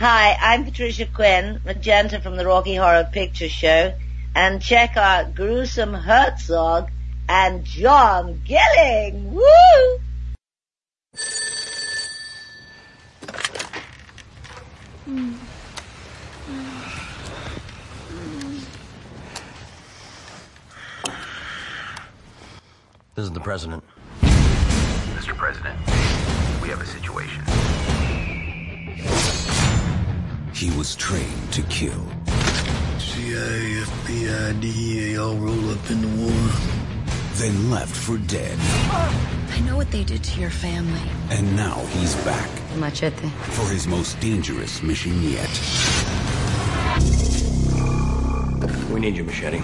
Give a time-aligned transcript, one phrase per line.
[0.00, 3.94] Hi, I'm Patricia Quinn, Magenta from the Rocky Horror Picture Show,
[4.34, 6.90] and check out Gruesome Herzog
[7.28, 9.32] and John Gilling.
[9.32, 9.44] Woo!
[23.14, 23.84] This is the president.
[24.22, 25.36] Mr.
[25.36, 25.78] President,
[26.60, 27.44] we have a situation.
[30.54, 32.00] He was trained to kill.
[32.98, 36.52] CIA, FBI, DEA all roll up in the war.
[37.34, 38.56] Then left for dead.
[39.50, 41.02] I know what they did to your family.
[41.30, 42.48] And now he's back.
[42.76, 43.28] Machete.
[43.30, 45.50] For his most dangerous mission yet.
[48.92, 49.58] We need you, Machete.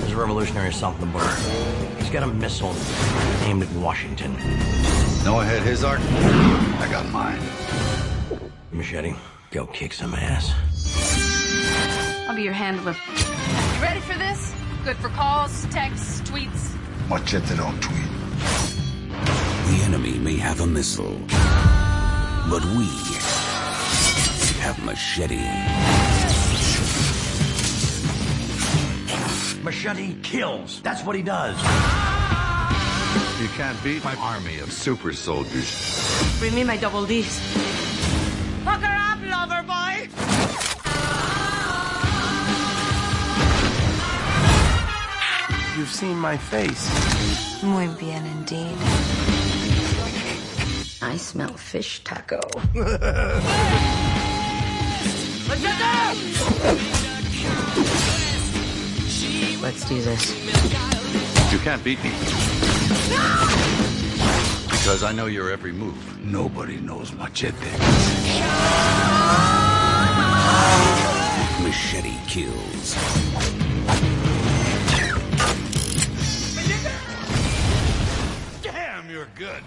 [0.00, 1.34] There's a revolutionary south of the border.
[1.98, 2.76] He's got a missile
[3.42, 4.34] aimed at Washington.
[5.24, 5.98] Noah had his ark.
[6.00, 7.95] I got mine.
[8.72, 9.14] Machete,
[9.52, 10.52] go kick some ass.
[12.28, 12.96] I'll be your handler.
[13.16, 14.54] You ready for this?
[14.84, 16.74] Good for calls, texts, tweets.
[17.08, 18.08] Machete don't tweet.
[19.66, 21.18] The enemy may have a missile.
[22.50, 22.86] But we
[24.60, 25.36] have machete.
[29.62, 30.80] Machete kills.
[30.82, 31.56] That's what he does.
[33.40, 36.38] You can't beat my army of super soldiers.
[36.38, 37.40] Bring me my double D's.
[38.68, 39.94] Hook her up, lover boy!
[45.78, 46.90] You've seen my face.
[47.62, 48.76] Muy bien indeed.
[51.00, 52.40] I smell fish taco.
[59.62, 60.32] Let's do this.
[61.52, 62.10] You can't beat me.
[64.86, 66.24] Because I know your every move.
[66.24, 67.56] Nobody knows Machete.
[71.60, 72.94] Machete kills.
[78.62, 79.60] Damn, you're good.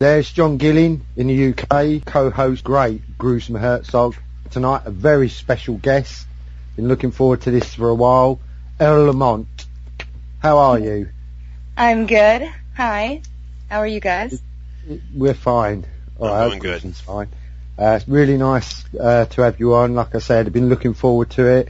[0.00, 4.16] There's John Gilling in the UK, co-host great Gruesome Herzog.
[4.50, 6.26] Tonight a very special guest.
[6.74, 8.40] Been looking forward to this for a while.
[8.80, 9.46] Elle LaMont.
[10.40, 11.10] How are you?
[11.78, 12.42] I'm good.
[12.76, 13.22] Hi.
[13.70, 14.42] How are you guys?
[15.14, 15.86] We're fine.
[16.18, 16.68] All I'm right, doing good.
[16.70, 17.28] everything's fine.
[17.78, 19.94] Uh, it's really nice uh, to have you on.
[19.94, 21.68] Like I said, I've been looking forward to it.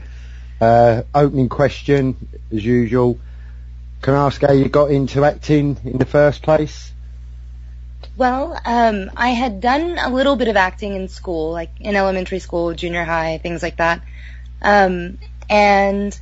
[0.59, 2.15] Uh, opening question,
[2.51, 3.19] as usual.
[4.01, 6.91] Can I ask how you got into acting in the first place?
[8.17, 12.39] Well, um, I had done a little bit of acting in school, like in elementary
[12.39, 14.01] school, junior high, things like that.
[14.59, 16.19] Um, and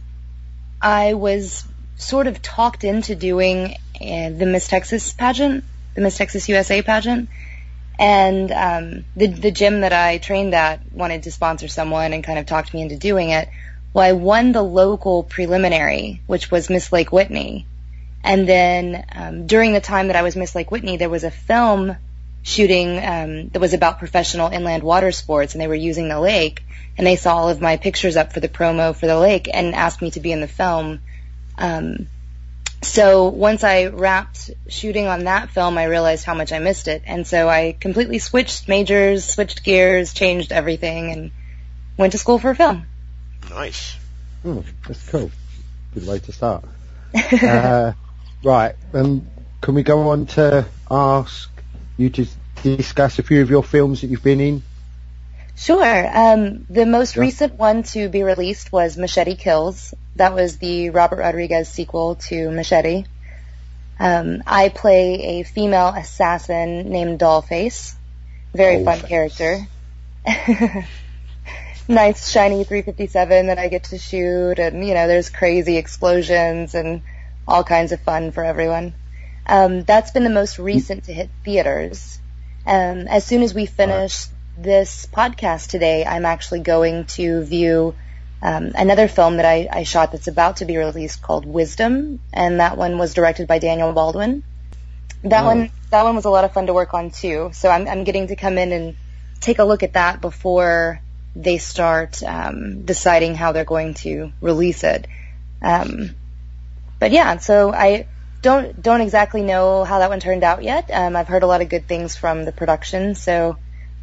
[0.82, 1.64] I was
[1.98, 5.64] sort of talked into doing uh, the Miss Texas pageant,
[5.96, 7.30] the Miss Texas USA pageant.
[8.00, 12.38] And um, the the gym that I trained at wanted to sponsor someone and kind
[12.38, 13.50] of talked me into doing it.
[13.92, 17.66] Well, I won the local preliminary, which was Miss Lake Whitney.
[18.24, 21.32] And then um, during the time that I was Miss Lake Whitney, there was a
[21.32, 21.96] film
[22.44, 26.64] shooting um, that was about professional inland water sports, and they were using the lake.
[26.98, 29.74] And they saw all of my pictures up for the promo for the lake and
[29.74, 31.00] asked me to be in the film.
[31.58, 32.08] Um,
[32.82, 37.04] so once I wrapped shooting on that film, I realized how much I missed it,
[37.06, 41.32] and so I completely switched majors, switched gears, changed everything, and
[41.98, 42.86] went to school for film.
[43.50, 43.98] Nice.
[44.44, 45.32] Hmm, that's cool.
[45.94, 46.66] Good way to start.
[47.42, 47.94] uh,
[48.44, 49.28] right, um,
[49.62, 51.50] can we go on to ask
[51.98, 52.28] you to
[52.62, 54.64] discuss a few of your films that you've been in?
[55.58, 56.08] Sure.
[56.16, 59.92] Um, the most recent one to be released was Machete Kills.
[60.16, 63.06] That was the Robert Rodriguez sequel to Machete.
[64.00, 67.96] Um, I play a female assassin named Dollface.
[68.54, 69.68] Very fun character.
[71.88, 77.02] nice shiny 357 that I get to shoot, and you know, there's crazy explosions and
[77.48, 78.94] all kinds of fun for everyone.
[79.48, 82.20] Um, that's been the most recent to hit theaters.
[82.64, 84.28] Um, as soon as we finish
[84.58, 87.96] this podcast today, I'm actually going to view
[88.42, 92.60] um, another film that I, I shot that's about to be released called Wisdom, and
[92.60, 94.44] that one was directed by Daniel Baldwin.
[95.24, 95.48] That Oh.
[95.48, 97.52] one, that one was a lot of fun to work on too.
[97.54, 98.96] So I'm, I'm getting to come in and
[99.40, 101.02] take a look at that before
[101.36, 105.08] they start um, deciding how they're going to release it.
[105.62, 106.12] Um,
[107.00, 108.08] but yeah, so I
[108.42, 110.90] don't don't exactly know how that one turned out yet.
[110.92, 113.58] Um, I've heard a lot of good things from the production, so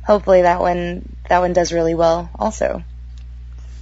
[0.07, 2.83] hopefully that one that one does really well also.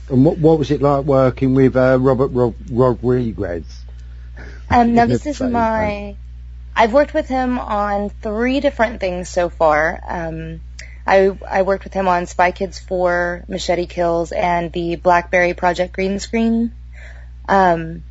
[0.09, 3.65] And what, what was it like working with uh, Robert Ro- Rodriguez?
[4.71, 6.17] Um, now this is my
[6.75, 10.01] I've worked with him on three different things so far.
[10.07, 10.61] Um,
[11.07, 15.93] I I worked with him on Spy Kids 4, Machete Kills, and the Blackberry Project
[15.93, 16.73] Green Screen.
[17.49, 18.05] Um,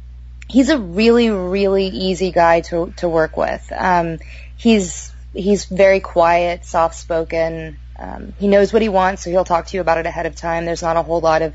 [0.48, 3.72] he's a really really easy guy to to work with.
[3.75, 4.19] Um,
[4.58, 7.78] he's he's very quiet, soft spoken.
[8.01, 10.36] Um, he knows what he wants, so he'll talk to you about it ahead of
[10.36, 10.65] time.
[10.65, 11.53] There's not a whole lot of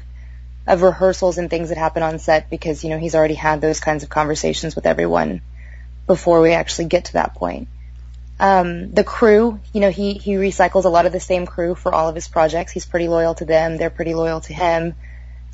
[0.66, 3.80] of rehearsals and things that happen on set because you know he's already had those
[3.80, 5.40] kinds of conversations with everyone
[6.06, 7.68] before we actually get to that point.
[8.38, 11.92] Um, the crew, you know, he he recycles a lot of the same crew for
[11.92, 12.70] all of his projects.
[12.70, 13.76] He's pretty loyal to them.
[13.76, 14.94] They're pretty loyal to him.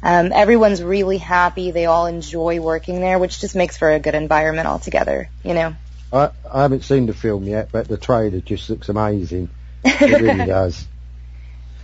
[0.02, 1.70] Um, everyone's really happy.
[1.70, 5.30] They all enjoy working there, which just makes for a good environment altogether.
[5.42, 5.76] You know.
[6.12, 9.48] I, I haven't seen the film yet, but the trailer just looks amazing.
[9.84, 10.86] It really does.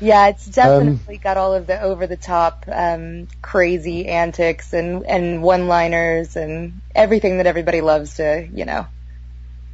[0.01, 5.05] Yeah, it's definitely um, got all of the over the top, um, crazy antics and,
[5.05, 8.87] and one liners and everything that everybody loves to, you know,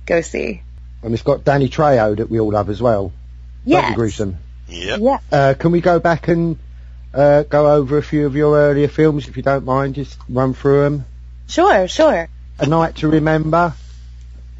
[0.06, 0.62] go see.
[1.02, 3.12] And it's got Danny Trejo that we all love as well.
[3.66, 3.94] Yes.
[3.94, 4.38] Gruesome.
[4.68, 5.00] Yep.
[5.00, 5.18] Yeah.
[5.30, 6.58] Uh, can we go back and
[7.12, 9.94] uh, go over a few of your earlier films, if you don't mind?
[9.94, 11.04] Just run through them.
[11.48, 12.28] Sure, sure.
[12.58, 13.74] A Night to Remember,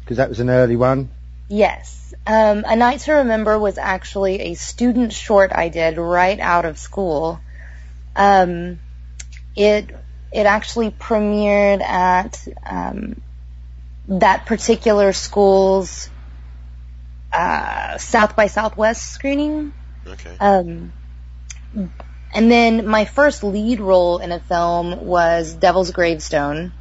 [0.01, 1.09] because that was an early one.
[1.47, 2.04] Yes.
[2.27, 6.79] Um, a Night to Remember was actually a student short I did right out of
[6.79, 7.39] school.
[8.15, 8.79] Um,
[9.55, 9.91] it
[10.31, 13.21] it actually premiered at um,
[14.07, 16.09] that particular school's
[17.31, 19.73] uh, South by Southwest screening.
[20.07, 20.35] Okay.
[20.39, 20.93] Um,
[22.33, 26.73] and then my first lead role in a film was Devil's Gravestone.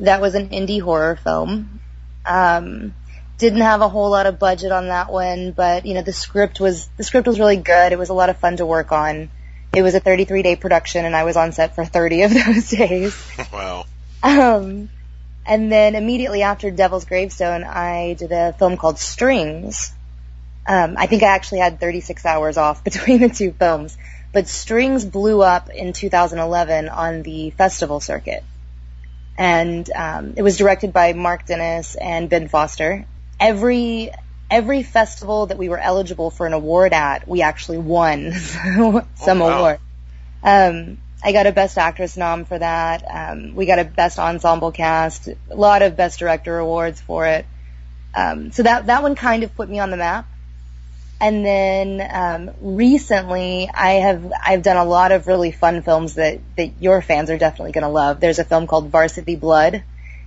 [0.00, 1.80] That was an indie horror film.
[2.24, 2.94] Um,
[3.38, 6.60] didn't have a whole lot of budget on that one, but you know the script
[6.60, 7.92] was the script was really good.
[7.92, 9.30] It was a lot of fun to work on.
[9.74, 12.70] It was a 33 day production, and I was on set for 30 of those
[12.70, 13.32] days.
[13.52, 13.84] wow.
[14.22, 14.88] Um,
[15.44, 19.92] and then immediately after Devil's Gravestone, I did a film called Strings.
[20.66, 23.96] Um, I think I actually had 36 hours off between the two films,
[24.32, 28.42] but Strings blew up in 2011 on the festival circuit,
[29.36, 33.04] and um, it was directed by Mark Dennis and Ben Foster,
[33.38, 34.10] every
[34.50, 38.32] every festival that we were eligible for an award at, we actually won
[39.14, 39.58] some oh, wow.
[39.58, 39.80] award.
[40.42, 43.04] Um, I got a Best Actress nom for that.
[43.10, 47.46] Um, we got a Best Ensemble Cast, a lot of Best Director awards for it.
[48.14, 50.26] Um, so that that one kind of put me on the map.
[51.18, 56.40] And then um, recently, I have I've done a lot of really fun films that
[56.56, 58.20] that your fans are definitely going to love.
[58.20, 59.82] There's a film called Varsity Blood.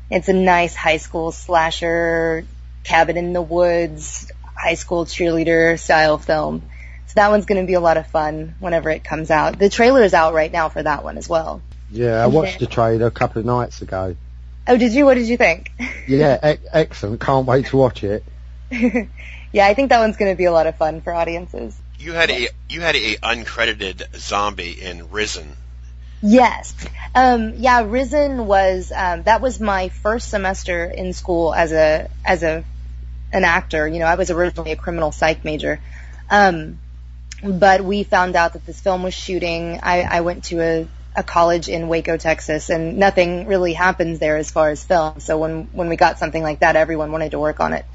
[0.09, 2.43] It's a nice high school slasher
[2.83, 6.63] cabin in the woods, high school cheerleader style film.
[7.07, 9.57] So that one's going to be a lot of fun whenever it comes out.
[9.57, 11.61] The trailer is out right now for that one as well.
[11.91, 14.15] Yeah, I watched the trailer a couple of nights ago.
[14.67, 15.05] Oh, did you?
[15.05, 15.71] What did you think?
[16.07, 17.21] Yeah, e- excellent.
[17.21, 18.23] Can't wait to watch it.
[18.71, 21.79] yeah, I think that one's going to be a lot of fun for audiences.
[21.99, 25.55] You had a you had a uncredited zombie in Risen.
[26.21, 26.73] Yes.
[27.15, 32.43] Um, yeah, Risen was um, that was my first semester in school as a as
[32.43, 32.63] a
[33.31, 33.87] an actor.
[33.87, 35.79] You know, I was originally a criminal psych major.
[36.29, 36.79] Um,
[37.43, 39.79] but we found out that this film was shooting.
[39.81, 44.37] I, I went to a, a college in Waco, Texas, and nothing really happens there
[44.37, 45.19] as far as film.
[45.19, 47.85] So when when we got something like that, everyone wanted to work on it.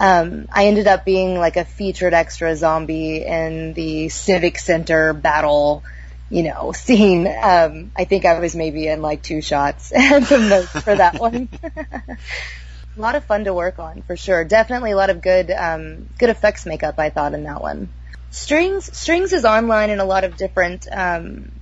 [0.00, 5.84] Um, I ended up being like a featured extra zombie in the Civic Center battle,
[6.32, 7.26] you know, scene.
[7.26, 11.50] Um, I think I was maybe in like two shots the for that one.
[11.62, 14.42] a lot of fun to work on for sure.
[14.42, 17.90] Definitely a lot of good, um, good effects makeup I thought in that one.
[18.30, 21.52] Strings, Strings is online in a lot of different, um,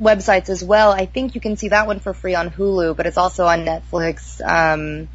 [0.00, 0.90] websites as well.
[0.90, 3.66] I think you can see that one for free on Hulu, but it's also on
[3.66, 5.08] Netflix, um,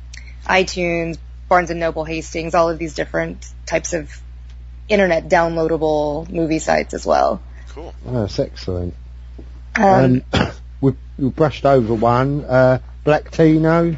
[0.45, 1.17] iTunes,
[1.49, 4.11] Barnes and Noble, Hastings, all of these different types of
[4.87, 7.41] internet downloadable movie sites as well.
[7.73, 7.93] Cool.
[8.05, 8.93] Oh, that's excellent.
[9.75, 10.51] Um, Um,
[10.81, 12.45] we, we brushed over one.
[12.45, 13.95] Uh, Black Tino.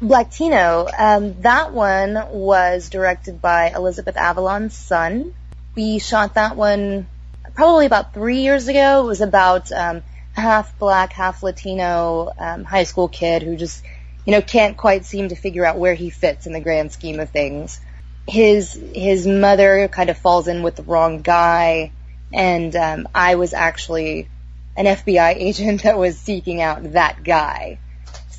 [0.00, 5.34] Black Tino, um, that one was directed by Elizabeth Avalon's son.
[5.74, 7.06] We shot that one
[7.54, 9.04] probably about three years ago.
[9.04, 13.82] It was about um, half black, half Latino um, high school kid who just,
[14.26, 17.18] you know, can't quite seem to figure out where he fits in the grand scheme
[17.18, 17.80] of things.
[18.28, 21.92] His his mother kind of falls in with the wrong guy,
[22.32, 24.28] and um, I was actually
[24.76, 27.78] an FBI agent that was seeking out that guy.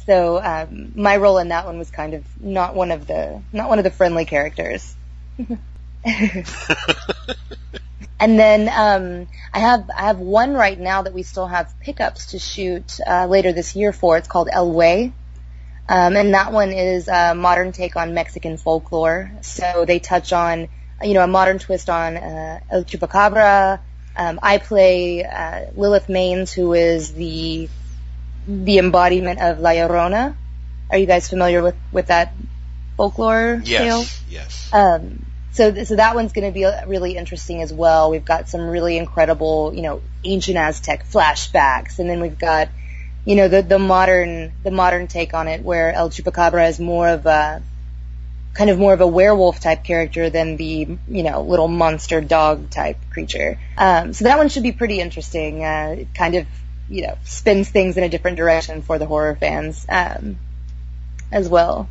[0.06, 3.67] So um, my role in that one was kind of not one of the not
[3.67, 4.96] one of the friendly characters.
[8.20, 12.27] and then um, I have I have one right now that we still have pickups
[12.27, 14.17] to shoot uh, later this year for.
[14.17, 15.12] It's called El Way.
[15.89, 19.32] Um, and that one is a modern take on Mexican folklore.
[19.41, 20.67] So they touch on,
[21.03, 23.79] you know, a modern twist on uh, El Chupacabra.
[24.15, 27.69] Um, I play uh, Lilith Maines, who is the
[28.47, 30.35] the embodiment of La Llorona.
[30.89, 32.33] Are you guys familiar with with that
[32.95, 34.05] folklore Yes, tale?
[34.29, 34.69] yes.
[34.73, 38.09] Um, so, th- so that one's going to be really interesting as well.
[38.11, 42.69] We've got some really incredible, you know, ancient Aztec flashbacks, and then we've got,
[43.25, 47.09] you know, the the modern the modern take on it, where El Chupacabra is more
[47.09, 47.61] of a
[48.57, 52.69] kind of more of a werewolf type character than the you know little monster dog
[52.71, 53.59] type creature.
[53.77, 55.63] Um, so that one should be pretty interesting.
[55.63, 56.47] Uh, it kind of
[56.89, 60.39] you know spins things in a different direction for the horror fans um,
[61.31, 61.87] as well.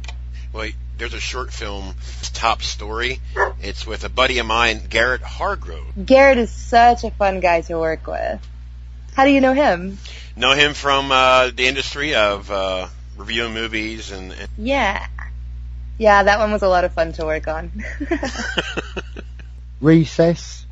[0.52, 1.94] Well, there's a short film,
[2.32, 3.20] Top Story.
[3.62, 6.04] It's with a buddy of mine, Garrett Hargrove.
[6.04, 8.40] Garrett is such a fun guy to work with.
[9.14, 9.98] How do you know him?
[10.34, 15.06] Know him from uh, the industry of uh, reviewing movies and, and Yeah.
[15.98, 17.70] Yeah, that one was a lot of fun to work on.
[19.80, 20.66] Recess.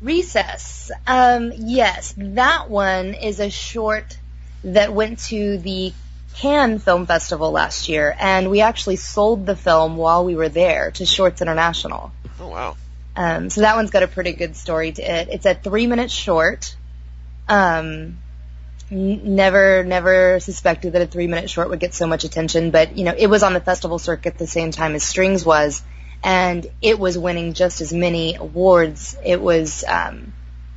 [0.00, 0.90] Recess.
[1.06, 4.18] Um, yes, that one is a short
[4.64, 5.92] that went to the
[6.36, 10.90] Cannes Film Festival last year, and we actually sold the film while we were there
[10.92, 12.12] to Shorts International.
[12.40, 12.76] oh wow,
[13.16, 15.28] Um, so that one's got a pretty good story to it.
[15.30, 16.74] It's a three minute short.
[17.48, 18.18] Um, n-
[18.90, 23.04] never, never suspected that a three minute short would get so much attention, but you
[23.04, 25.82] know, it was on the festival circuit the same time as Strings was,
[26.24, 29.16] and it was winning just as many awards.
[29.24, 30.32] It was, um,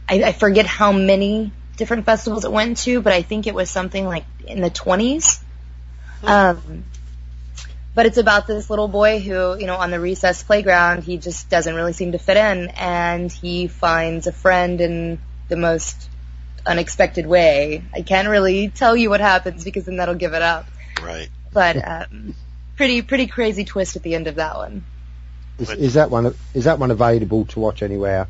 [0.08, 3.70] I, I forget how many different festivals it went to, but I think it was
[3.70, 5.41] something like in the 20s.
[6.24, 6.86] Um,
[7.96, 11.50] but it's about this little boy who, you know, on the recess playground, he just
[11.50, 16.10] doesn't really seem to fit in, and he finds a friend in the most
[16.65, 17.84] unexpected way.
[17.93, 20.65] I can't really tell you what happens because then that'll give it up.
[21.01, 21.29] right?
[21.51, 22.36] But um,
[22.75, 24.84] pretty pretty crazy twist at the end of that one.
[25.60, 26.34] Is, is that one?
[26.53, 28.27] Is that one available to watch anywhere?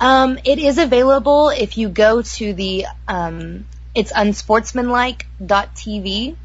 [0.00, 6.36] Um, it is available if you go to the um, it's unsportsmanlike.tv,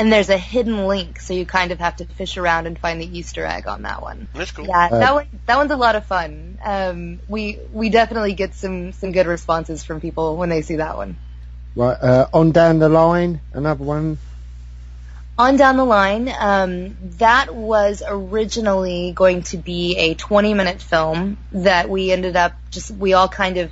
[0.00, 2.98] and there's a hidden link, so you kind of have to fish around and find
[2.98, 4.28] the Easter egg on that one.
[4.34, 4.66] That's cool.
[4.66, 6.58] Yeah, Uh, that one that one's a lot of fun.
[6.64, 10.96] Um, we we definitely get some some good responses from people when they see that
[10.96, 11.18] one.
[11.76, 11.98] Right.
[12.00, 14.16] Uh, on down the line, another one.
[15.38, 21.36] On down the line, um, that was originally going to be a 20 minute film
[21.52, 23.70] that we ended up just, we all kind of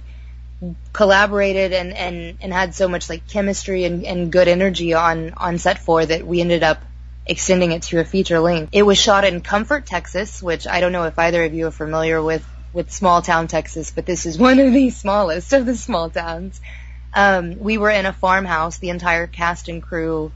[0.93, 5.59] collaborated and, and, and had so much like chemistry and, and good energy on, on
[5.59, 6.83] set for that we ended up
[7.27, 8.71] extending it to a feature length.
[8.73, 11.73] It was shot in Comfort, Texas, which I don't know if either of you are
[11.73, 15.77] familiar with, with small town Texas, but this is one of the smallest of the
[15.77, 16.61] small towns.
[17.15, 20.33] Um, we were in a farmhouse, the entire cast and crew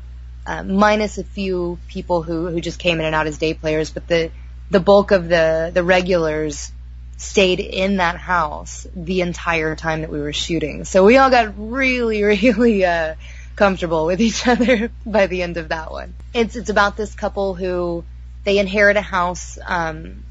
[0.47, 3.91] uh, minus a few people who, who just came in and out as day players,
[3.91, 4.31] but the
[4.71, 6.73] the bulk of the the regulars
[7.17, 10.85] stayed in that house the entire time that we were shooting.
[10.85, 13.15] So we all got really, really uh,
[13.57, 16.15] comfortable with each other by the end of that one.
[16.35, 18.05] It's it's about this couple who
[18.45, 19.59] they inherit a house.
[19.65, 20.25] Um,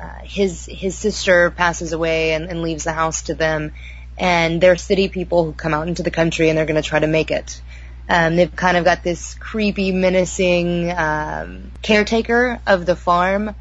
[0.00, 3.72] uh, his his sister passes away and, and leaves the house to them,
[4.18, 6.98] and they're city people who come out into the country and they're going to try
[6.98, 7.60] to make it.
[8.08, 13.54] Um, they've kind of got this creepy, menacing um, caretaker of the farm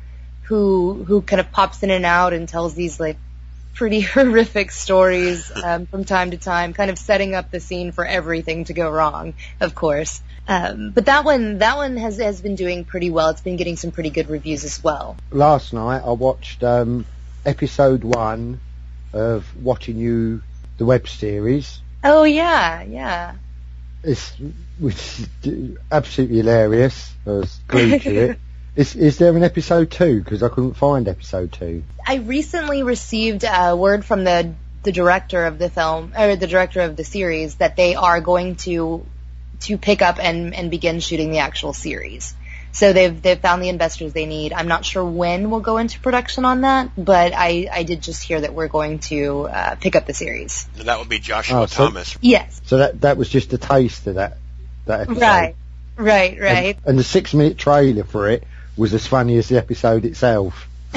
[0.45, 3.17] who who kind of pops in and out and tells these like
[3.73, 8.05] pretty horrific stories um, from time to time, kind of setting up the scene for
[8.05, 10.21] everything to go wrong, of course.
[10.47, 13.29] Um, but that one, that one has has been doing pretty well.
[13.29, 15.17] It's been getting some pretty good reviews as well.
[15.31, 17.05] Last night I watched um,
[17.45, 18.59] episode one
[19.13, 20.41] of Watching You,
[20.77, 21.79] the web series.
[22.03, 23.35] Oh yeah, yeah.
[24.03, 24.33] It's
[24.77, 27.11] which is absolutely hilarious.
[27.25, 28.39] I was glued to it.
[28.75, 30.21] Is, is there an episode two?
[30.21, 31.83] Because I couldn't find episode two.
[32.05, 34.53] I recently received a word from the
[34.83, 38.55] the director of the film or the director of the series that they are going
[38.55, 39.05] to
[39.61, 42.35] to pick up and and begin shooting the actual series.
[42.73, 44.51] So they've they've found the investors they need.
[44.51, 48.21] I'm not sure when we'll go into production on that, but I I did just
[48.23, 50.67] hear that we're going to uh, pick up the series.
[50.77, 52.17] And that would be Joshua Oh, so- Thomas.
[52.19, 52.61] Yes.
[52.65, 54.37] So that that was just a taste of that
[54.85, 55.21] that episode.
[55.21, 55.55] Right.
[55.97, 56.39] Right.
[56.39, 56.75] Right.
[56.75, 58.43] And, and the six minute trailer for it
[58.77, 60.69] was as funny as the episode itself.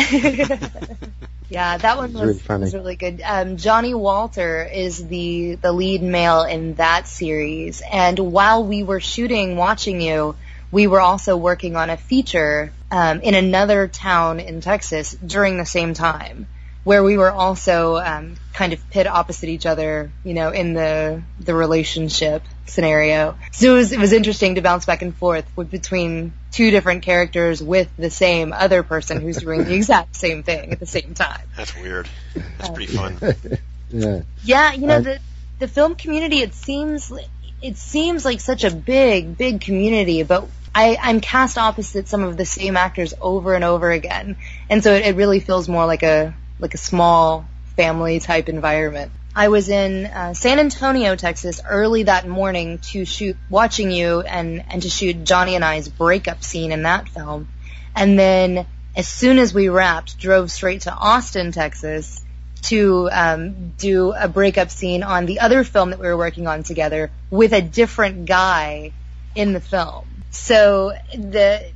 [1.50, 2.64] Yeah, that one was, really funny.
[2.64, 3.22] was really good.
[3.24, 9.00] Um, Johnny Walter is the the lead male in that series, and while we were
[9.00, 10.36] shooting Watching You,
[10.70, 15.64] we were also working on a feature um, in another town in Texas during the
[15.64, 16.46] same time,
[16.88, 21.22] where we were also um, kind of pit opposite each other, you know, in the
[21.38, 23.36] the relationship scenario.
[23.52, 27.02] So it was it was interesting to bounce back and forth with, between two different
[27.02, 31.12] characters with the same other person who's doing the exact same thing at the same
[31.12, 31.42] time.
[31.58, 32.08] That's weird.
[32.56, 33.18] That's pretty fun.
[33.90, 34.22] yeah.
[34.42, 35.20] Yeah, you know And- the
[35.58, 36.38] the film community.
[36.40, 37.12] It seems
[37.60, 42.38] it seems like such a big big community, but I, I'm cast opposite some of
[42.38, 44.36] the same actors over and over again,
[44.70, 47.46] and so it, it really feels more like a like a small
[47.76, 49.12] family type environment.
[49.34, 54.64] I was in uh, San Antonio, Texas, early that morning to shoot watching you and
[54.68, 57.48] and to shoot Johnny and I's breakup scene in that film,
[57.94, 62.24] and then as soon as we wrapped, drove straight to Austin, Texas,
[62.62, 66.64] to um, do a breakup scene on the other film that we were working on
[66.64, 68.92] together with a different guy
[69.34, 70.08] in the film.
[70.30, 71.70] So the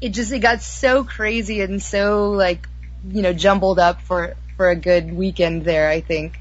[0.00, 2.68] it just it got so crazy and so like
[3.08, 5.88] you know jumbled up for for a good weekend there.
[5.88, 6.40] I think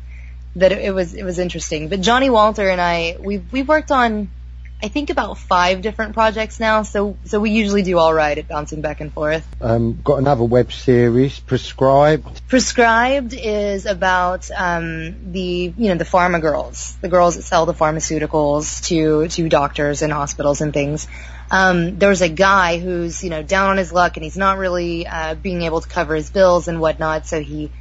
[0.55, 1.89] that it, it was it was interesting.
[1.89, 4.29] But Johnny Walter and I we we worked on
[4.84, 6.84] I think about five different projects now.
[6.84, 9.48] So so we usually do all right at bouncing back and forth.
[9.62, 12.48] Um, got another web series, Prescribed.
[12.48, 17.74] Prescribed is about um, the you know the pharma girls, the girls that sell the
[17.74, 21.08] pharmaceuticals to to doctors and hospitals and things.
[21.50, 25.08] Um, there's a guy who's you know down on his luck and he's not really
[25.08, 27.72] uh, being able to cover his bills and whatnot, so he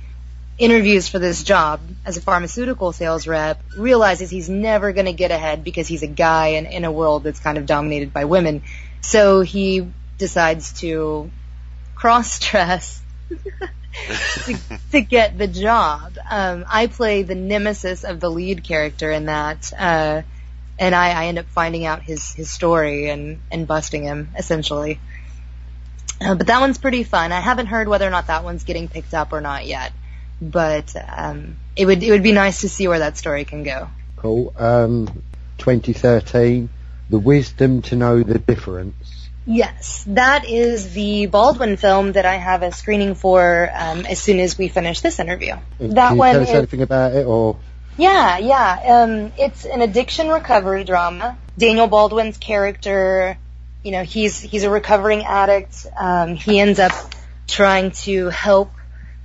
[0.56, 5.30] interviews for this job as a pharmaceutical sales rep, realizes he's never going to get
[5.30, 8.62] ahead because he's a guy in, in a world that's kind of dominated by women.
[9.00, 11.30] So he decides to
[11.94, 13.02] cross dress
[14.44, 14.58] to,
[14.92, 16.16] to get the job.
[16.28, 20.22] Um, I play the nemesis of the lead character in that, uh,
[20.78, 25.00] and I, I end up finding out his, his story and, and busting him, essentially.
[26.20, 27.32] Uh, but that one's pretty fun.
[27.32, 29.92] I haven't heard whether or not that one's getting picked up or not yet,
[30.50, 33.88] but um, it would it would be nice to see where that story can go.
[34.16, 34.54] Cool.
[34.56, 35.22] Um,
[35.58, 36.68] 2013,
[37.10, 39.28] The Wisdom to Know the Difference.
[39.46, 44.40] Yes, that is the Baldwin film that I have a screening for um, as soon
[44.40, 45.56] as we finish this interview.
[45.78, 47.58] That Can you one tell us is anything about it, or
[47.98, 49.02] Yeah, yeah.
[49.02, 51.36] Um, it's an addiction recovery drama.
[51.58, 53.36] Daniel Baldwin's character,
[53.82, 55.86] you know, he's he's a recovering addict.
[55.94, 56.92] Um, he ends up
[57.46, 58.72] trying to help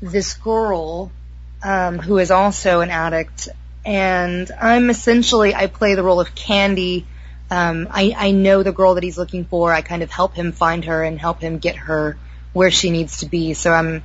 [0.02, 1.12] this girl
[1.63, 3.50] um, who is also an addict,
[3.86, 7.06] and I'm essentially I play the role of Candy.
[7.52, 9.74] Um, I, I know the girl that he's looking for.
[9.74, 12.17] I kind of help him find her and help him get her
[12.54, 13.54] where she needs to be.
[13.54, 14.04] So I'm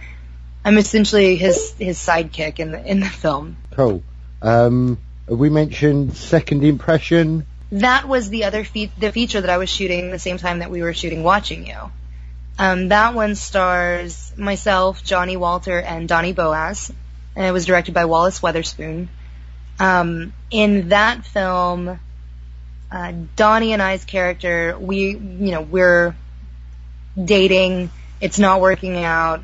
[0.65, 3.57] I'm essentially his his sidekick in the in the film.
[3.73, 4.03] cool?
[4.41, 7.47] Um, we mentioned Second Impression.
[7.73, 10.71] that was the other fe- the feature that I was shooting the same time that
[10.71, 11.91] we were shooting Watching You.
[12.59, 16.93] Um, that one stars myself, Johnny Walter, and Donny Boaz,
[17.37, 19.09] and it was directed by Wallace Weatherspoon.
[19.79, 21.99] Um, in that film,
[22.91, 26.15] uh, Donny and I's character, we, you know, we're
[27.23, 27.91] dating.
[28.21, 29.43] It's not working out.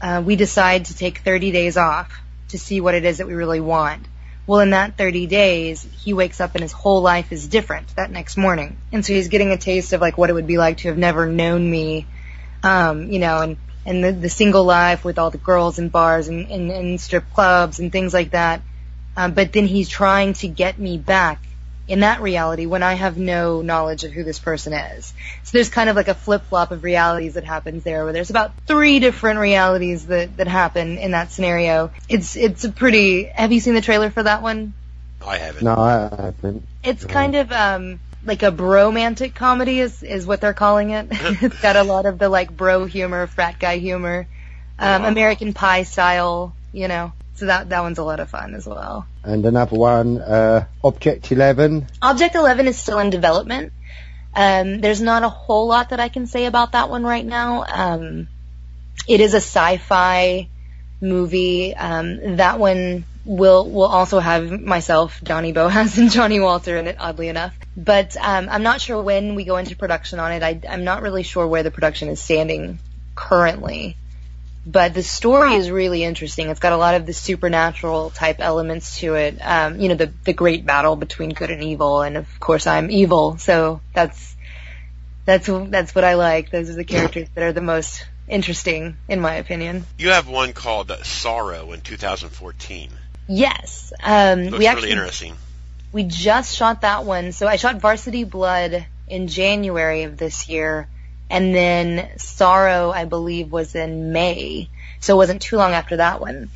[0.00, 2.12] Uh, we decide to take 30 days off
[2.48, 4.06] to see what it is that we really want.
[4.46, 8.10] Well, in that 30 days, he wakes up and his whole life is different that
[8.10, 8.76] next morning.
[8.90, 10.98] And so he's getting a taste of like what it would be like to have
[10.98, 12.06] never known me,
[12.62, 16.28] um, you know, and, and the, the single life with all the girls and bars
[16.28, 18.62] and, and, and strip clubs and things like that.
[19.16, 21.42] Um, but then he's trying to get me back
[21.88, 25.12] in that reality when I have no knowledge of who this person is.
[25.42, 28.30] So there's kind of like a flip flop of realities that happens there where there's
[28.30, 31.90] about three different realities that, that happen in that scenario.
[32.08, 34.74] It's, it's a pretty, have you seen the trailer for that one?
[35.26, 35.64] I haven't.
[35.64, 36.66] No, I haven't.
[36.82, 41.08] It's kind of, um, like a bromantic comedy is, is what they're calling it.
[41.10, 44.26] it's got a lot of the like bro humor, frat guy humor,
[44.78, 47.12] um, American Pie style, you know.
[47.34, 49.06] So that, that one's a lot of fun as well.
[49.24, 51.86] And another one, uh, Object 11.
[52.02, 53.72] Object 11 is still in development.
[54.34, 57.64] Um, there's not a whole lot that I can say about that one right now.
[57.66, 58.28] Um,
[59.08, 60.48] it is a sci-fi
[61.00, 61.74] movie.
[61.74, 66.96] Um, that one will will also have myself, Johnny Boaz, and Johnny Walter in it.
[66.98, 70.42] Oddly enough, but um, I'm not sure when we go into production on it.
[70.42, 72.78] I, I'm not really sure where the production is standing
[73.14, 73.96] currently.
[74.64, 76.48] But the story is really interesting.
[76.48, 79.38] It's got a lot of the supernatural type elements to it.
[79.40, 82.88] Um, you know, the the great battle between good and evil, and of course I'm
[82.88, 84.36] evil, so that's
[85.24, 86.50] that's that's what I like.
[86.50, 89.84] Those are the characters that are the most interesting, in my opinion.
[89.98, 92.90] You have one called Sorrow in 2014.
[93.28, 95.36] Yes, um, Looks we actually really interesting.
[95.92, 97.32] we just shot that one.
[97.32, 100.88] So I shot Varsity Blood in January of this year,
[101.30, 104.68] and then Sorrow, I believe, was in May.
[105.00, 106.50] So it wasn't too long after that one.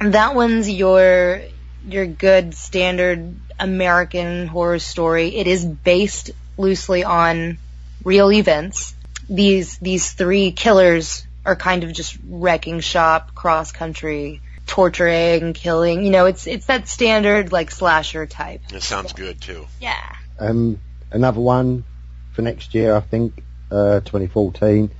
[0.00, 1.40] that one's your
[1.88, 5.36] your good standard American horror story.
[5.36, 7.58] It is based loosely on
[8.04, 8.94] real events.
[9.28, 16.04] These these three killers are kind of just wrecking shop cross country torturing, killing.
[16.04, 18.60] You know, it's it's that standard like slasher type.
[18.72, 19.66] It sounds good too.
[19.80, 20.16] Yeah.
[20.38, 21.84] Um, another one
[22.32, 24.90] for next year, I think, uh, 2014.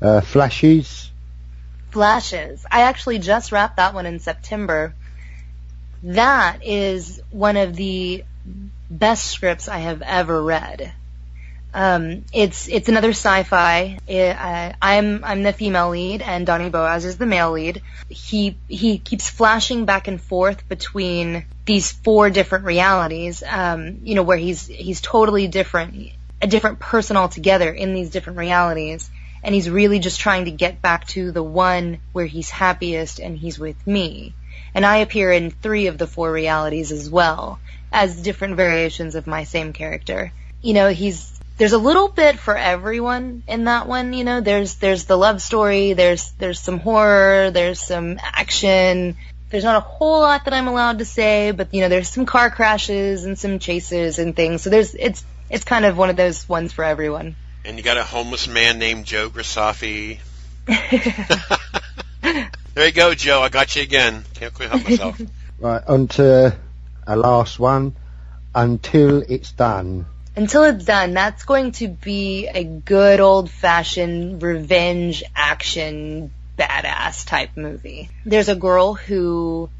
[0.00, 1.10] Uh, Flashes.
[1.90, 2.64] Flashes.
[2.70, 4.94] I actually just wrapped that one in September.
[6.02, 8.24] That is one of the
[8.90, 10.92] best scripts I have ever read.
[11.76, 13.98] Um, it's it's another sci-fi.
[14.08, 17.82] It, uh, I'm I'm the female lead, and Donny Boaz is the male lead.
[18.08, 23.42] He he keeps flashing back and forth between these four different realities.
[23.46, 28.38] Um, you know, where he's he's totally different, a different person altogether in these different
[28.38, 29.10] realities,
[29.44, 33.36] and he's really just trying to get back to the one where he's happiest and
[33.36, 34.34] he's with me.
[34.72, 37.58] And I appear in three of the four realities as well
[37.92, 40.32] as different variations of my same character.
[40.62, 44.40] You know, he's there's a little bit for everyone in that one, you know.
[44.40, 49.16] There's there's the love story, there's there's some horror, there's some action.
[49.48, 52.26] There's not a whole lot that I'm allowed to say, but you know, there's some
[52.26, 54.62] car crashes and some chases and things.
[54.62, 57.36] So there's it's it's kind of one of those ones for everyone.
[57.64, 60.18] And you got a homeless man named Joe Grisafi.
[60.66, 63.40] there you go, Joe.
[63.40, 64.24] I got you again.
[64.34, 65.20] Can't quite help myself.
[65.58, 66.50] Right, on to uh,
[67.06, 67.96] our last one.
[68.54, 70.04] Until it's done.
[70.36, 77.56] Until it's done, that's going to be a good old fashioned revenge action badass type
[77.56, 78.10] movie.
[78.26, 79.70] There's a girl who,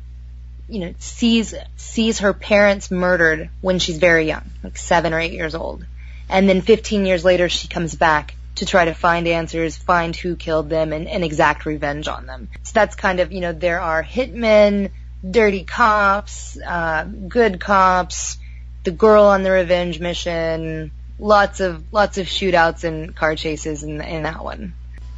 [0.69, 5.33] you know, sees, sees her parents murdered when she's very young, like seven or eight
[5.33, 5.85] years old.
[6.29, 10.37] And then 15 years later, she comes back to try to find answers, find who
[10.37, 12.49] killed them, and, and exact revenge on them.
[12.63, 14.91] So that's kind of, you know, there are hitmen,
[15.29, 18.39] dirty cops, uh, good cops,
[18.87, 24.01] the girl on the revenge mission, lots of lots of shootouts and car chases in
[24.01, 24.75] in that one.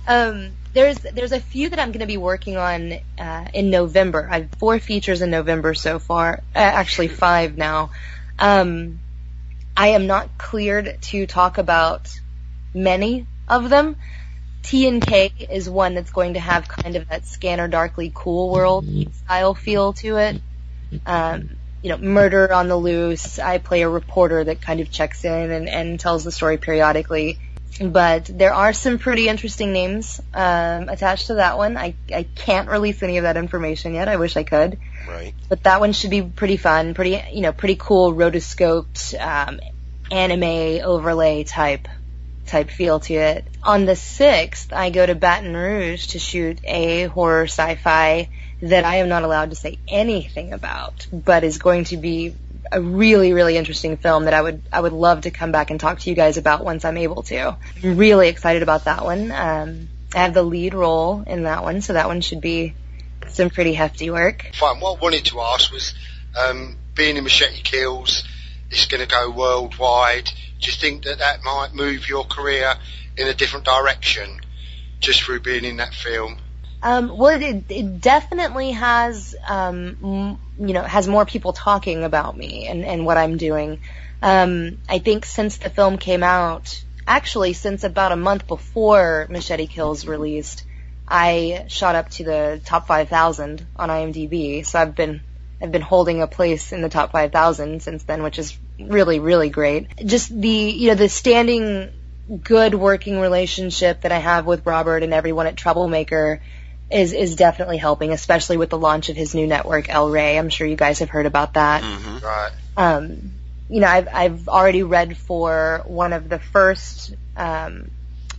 [0.06, 4.26] Um, there's there's a few that I'm going to be working on uh, in November.
[4.28, 7.90] I have four features in November so far, uh, actually five now.
[8.38, 9.00] Um,
[9.76, 12.08] I am not cleared to talk about
[12.72, 13.96] many of them.
[14.62, 18.50] T and K is one that's going to have kind of that Scanner Darkly Cool
[18.50, 20.40] World style feel to it.
[21.04, 23.38] Um, you know, murder on the loose.
[23.38, 27.38] I play a reporter that kind of checks in and, and tells the story periodically.
[27.80, 31.76] But there are some pretty interesting names um, attached to that one.
[31.76, 34.08] I, I can't release any of that information yet.
[34.08, 34.78] I wish I could.
[35.08, 35.34] Right.
[35.48, 39.60] But that one should be pretty fun, pretty you know, pretty cool rotoscoped um,
[40.10, 41.86] anime overlay type
[42.46, 43.44] type feel to it.
[43.62, 48.28] On the sixth, I go to Baton Rouge to shoot a horror sci-fi
[48.62, 52.34] that I am not allowed to say anything about, but is going to be
[52.70, 55.78] a really, really interesting film that I would I would love to come back and
[55.80, 57.56] talk to you guys about once I'm able to.
[57.82, 59.30] I'm really excited about that one.
[59.30, 62.74] Um, I have the lead role in that one, so that one should be
[63.28, 64.50] some pretty hefty work.
[64.54, 64.80] Fine.
[64.80, 65.94] What I wanted to ask was,
[66.38, 68.24] um, being in Machete Kills,
[68.70, 70.30] it's going to go worldwide.
[70.60, 72.74] Do you think that that might move your career
[73.16, 74.40] in a different direction
[75.00, 76.38] just through being in that film?
[76.82, 82.66] Um, well, it, it definitely has, um, you know, has more people talking about me
[82.68, 83.80] and, and what I'm doing.
[84.22, 89.66] Um, I think since the film came out, actually since about a month before Machete
[89.66, 90.64] Kills released,
[91.06, 94.64] I shot up to the top 5,000 on IMDb.
[94.64, 95.22] So I've been,
[95.60, 99.48] I've been holding a place in the top 5,000 since then, which is really, really
[99.48, 99.88] great.
[100.04, 101.90] Just the, you know, the standing
[102.44, 106.42] good working relationship that I have with Robert and everyone at Troublemaker
[106.90, 110.38] is is definitely helping, especially with the launch of his new network, El Rey.
[110.38, 111.82] I'm sure you guys have heard about that.
[111.82, 112.24] Mm-hmm.
[112.24, 112.50] Right.
[112.76, 113.32] Um,
[113.68, 117.90] you know, I've I've already read for one of the first um,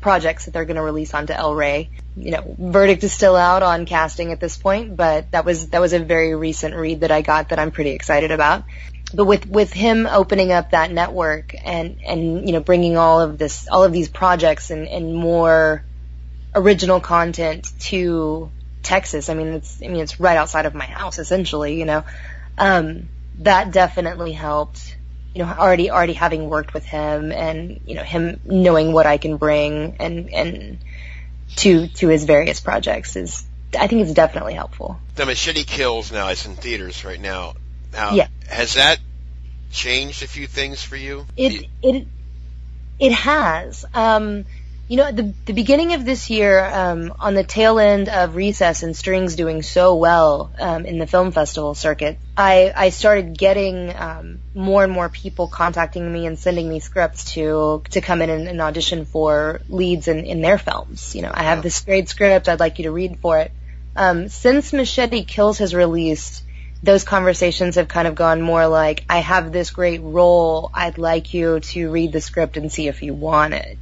[0.02, 1.90] projects that they're going to release onto El Rey.
[2.16, 5.82] You know, verdict is still out on casting at this point, but that was that
[5.82, 8.64] was a very recent read that I got that I'm pretty excited about.
[9.14, 13.38] But with with him opening up that network and and you know bringing all of
[13.38, 15.84] this all of these projects and and more
[16.56, 18.52] original content to
[18.84, 19.30] Texas.
[19.30, 21.80] I mean, it's I mean it's right outside of my house essentially.
[21.80, 22.04] You know,
[22.58, 23.10] um,
[23.40, 24.98] that definitely helped.
[25.36, 29.18] You know, already already having worked with him and you know him knowing what I
[29.18, 30.80] can bring and and
[31.58, 33.46] to to his various projects is
[33.80, 35.00] I think it's definitely helpful.
[35.16, 37.54] The Machete Kills now it's in theaters right now.
[37.94, 38.28] Now, Yeah.
[38.48, 39.00] has that
[39.72, 41.26] changed a few things for you?
[41.38, 42.08] It it
[43.00, 43.86] it has.
[43.94, 44.46] Um,
[44.90, 48.82] You know, the the beginning of this year, um, on the tail end of Recess
[48.82, 53.96] and Strings doing so well um, in the film festival circuit, I I started getting
[53.96, 58.32] um, more and more people contacting me and sending me scripts to to come in
[58.32, 61.14] and, and audition for leads in in their films.
[61.14, 62.50] You know, I have this great script.
[62.50, 63.52] I'd like you to read for it.
[63.96, 66.44] Um, since Machete Kills has released,
[66.82, 70.72] those conversations have kind of gone more like, I have this great role.
[70.74, 73.78] I'd like you to read the script and see if you want it.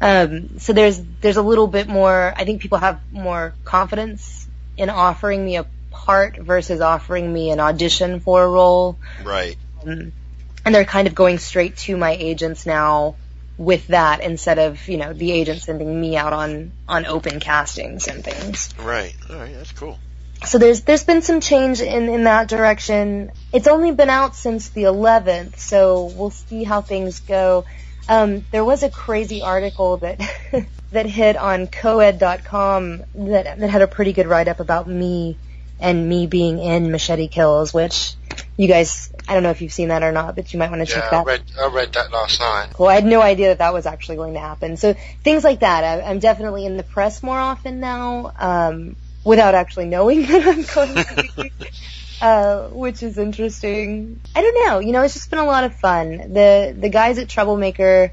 [0.00, 2.34] Um, so there's there's a little bit more.
[2.36, 7.60] I think people have more confidence in offering me a part versus offering me an
[7.60, 8.98] audition for a role.
[9.22, 9.56] Right.
[9.86, 10.12] Um,
[10.64, 13.14] and they're kind of going straight to my agents now
[13.56, 18.08] with that instead of you know the agent sending me out on on open castings
[18.08, 18.74] and things.
[18.78, 19.14] Right.
[19.28, 19.54] All right.
[19.54, 19.98] That's cool.
[20.44, 23.30] So there's there's been some change in in that direction.
[23.52, 27.64] It's only been out since the 11th, so we'll see how things go.
[28.08, 30.18] Um, there was a crazy article that
[30.92, 35.36] that hit on coed.com that that had a pretty good write up about me
[35.78, 38.14] and me being in Machete Kills, which
[38.56, 40.86] you guys, I don't know if you've seen that or not, but you might want
[40.86, 41.26] to Yeah, check I that.
[41.26, 42.78] read I read that last night.
[42.78, 44.76] Well, I had no idea that that was actually going to happen.
[44.76, 45.84] So things like that.
[45.84, 50.62] I, I'm definitely in the press more often now, um, without actually knowing that I'm
[50.62, 51.52] going to be,
[52.20, 54.20] uh, which is interesting.
[54.34, 54.78] I don't know.
[54.78, 56.32] You know, it's just been a lot of fun.
[56.32, 58.12] The the guys at Troublemaker,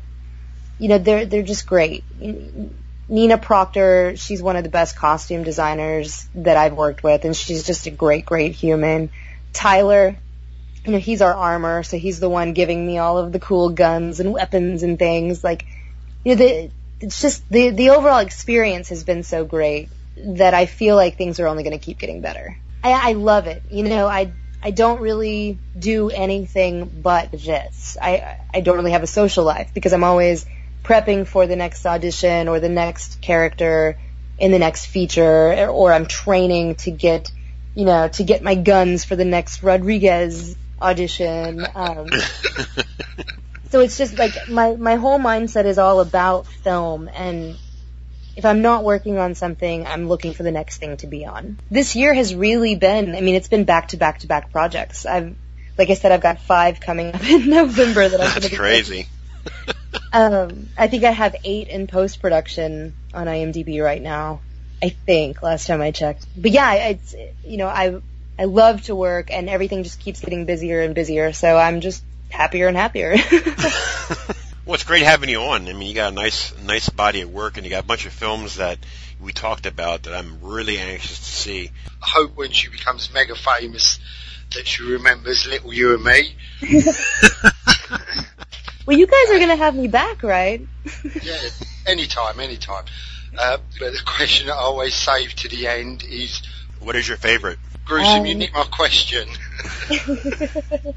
[0.79, 2.03] you know, they're they're just great.
[3.09, 7.63] Nina Proctor, she's one of the best costume designers that I've worked with, and she's
[7.63, 9.09] just a great, great human.
[9.53, 10.17] Tyler,
[10.85, 13.69] you know, he's our armor, so he's the one giving me all of the cool
[13.69, 15.41] guns and weapons and things.
[15.41, 15.65] Like,
[16.25, 19.89] you know, the, it's just the the overall experience has been so great
[20.25, 22.57] that I feel like things are only going to keep getting better.
[22.83, 23.63] I, I love it.
[23.69, 27.97] You know, I I don't really do anything but this.
[28.01, 30.45] I I don't really have a social life because I'm always
[30.83, 33.97] prepping for the next audition or the next character
[34.39, 37.31] in the next feature, or I'm training to get,
[37.75, 41.65] you know, to get my guns for the next Rodriguez audition.
[41.75, 42.07] Um,
[43.69, 47.57] so it's just like my my whole mindset is all about film and
[48.37, 51.57] if I'm not working on something, I'm looking for the next thing to be on.
[51.71, 55.07] This year has really been, I mean, it's been back to back to back projects.
[55.07, 55.35] I've,
[55.75, 59.07] like I said, I've got five coming up in November that I'm That's crazy.
[60.13, 64.41] um, I think I have eight in post production on IMDb right now.
[64.83, 66.27] I think last time I checked.
[66.39, 67.99] But yeah, it's you know I
[68.37, 71.33] I love to work and everything just keeps getting busier and busier.
[71.33, 73.15] So I'm just happier and happier.
[74.67, 75.69] Well, it's great having you on.
[75.69, 78.05] I mean, you got a nice, nice body of work, and you got a bunch
[78.05, 78.77] of films that
[79.17, 81.71] we talked about that I'm really anxious to see.
[82.03, 83.97] I hope when she becomes mega famous
[84.55, 86.35] that she remembers little you and me.
[88.85, 90.61] well, you guys are gonna have me back, right?
[91.23, 91.37] yeah,
[91.85, 92.83] anytime, anytime.
[93.39, 96.41] Uh, but the question that I always save to the end is,
[96.81, 97.57] What is your favorite?
[97.85, 99.29] Gruesome, Um, you nicked my question.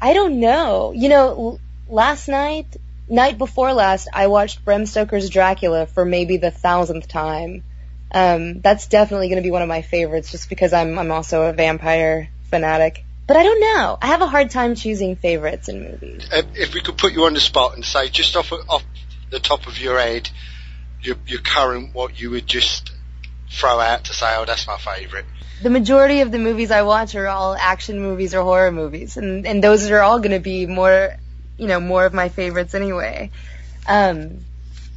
[0.00, 0.92] I don't know.
[0.92, 2.76] You know, l- last night,
[3.08, 7.64] night before last, I watched Bram Stoker's Dracula for maybe the thousandth time.
[8.10, 11.42] Um, that's definitely going to be one of my favorites, just because I'm I'm also
[11.42, 13.04] a vampire fanatic.
[13.26, 13.98] But I don't know.
[14.00, 16.26] I have a hard time choosing favorites in movies.
[16.32, 18.82] Uh, if we could put you on the spot and say, just off off
[19.30, 20.30] the top of your head,
[21.02, 22.92] your your current what you would just
[23.50, 25.24] throw out to say, oh, that's my favourite.
[25.62, 29.46] The majority of the movies I watch are all action movies or horror movies, and
[29.46, 31.16] and those are all going to be more,
[31.58, 33.30] you know, more of my favorites anyway.
[33.86, 34.38] Um,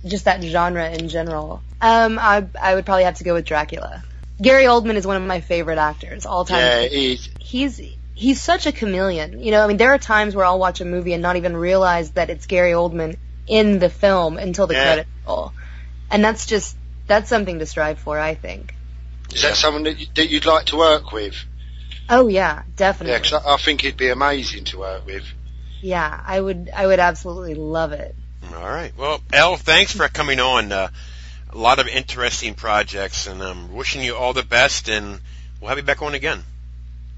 [0.06, 1.62] just that genre in general.
[1.82, 4.04] Um, I I would probably have to go with Dracula.
[4.41, 6.60] Gary Oldman is one of my favorite actors all time.
[6.60, 7.30] Yeah, he is.
[7.39, 7.82] He's
[8.15, 9.41] he's such a chameleon.
[9.43, 11.56] You know, I mean, there are times where I'll watch a movie and not even
[11.56, 14.84] realize that it's Gary Oldman in the film until the Yeah.
[14.84, 15.54] credits roll,
[16.10, 16.76] and that's just
[17.08, 18.17] that's something to strive for.
[18.19, 18.76] I think.
[19.34, 21.36] Is that someone that, you, that you'd like to work with?
[22.10, 23.13] Oh yeah, definitely.
[23.13, 23.19] Yeah.
[23.19, 25.24] 'cause I, I think he'd be amazing to work with.
[25.82, 28.15] Yeah, I would I would absolutely love it.
[28.54, 28.91] All right.
[28.98, 30.72] Well, Elle, thanks for coming on.
[30.72, 30.89] Uh,
[31.52, 34.89] a lot of interesting projects, and I'm wishing you all the best.
[34.89, 35.20] And
[35.60, 36.44] we'll have you back on again.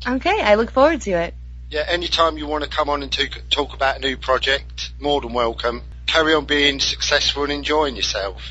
[0.06, 1.34] Okay, I look forward to it.
[1.70, 5.22] Yeah, anytime you want to come on and talk, talk about a new project, more
[5.22, 5.82] than welcome.
[6.06, 8.42] Carry on being successful and enjoying yourself.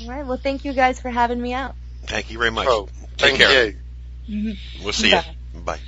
[0.00, 0.26] All right.
[0.26, 1.74] Well, thank you guys for having me out.
[2.04, 2.66] Thank you very much.
[2.66, 2.88] Cool.
[3.16, 3.74] Take Thank care.
[4.26, 4.56] you.
[4.82, 5.24] We'll see Bye.
[5.54, 5.60] you.
[5.60, 5.80] Bye.